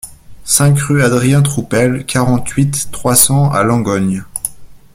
cinq 0.45 0.79
rue 0.79 1.03
Adrien 1.03 1.43
Troupel, 1.43 2.07
quarante-huit, 2.07 2.89
trois 2.91 3.15
cents 3.15 3.51
à 3.51 3.61
Langogne 3.63 4.25